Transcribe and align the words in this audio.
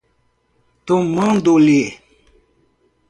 tomando-lhe 0.85 1.83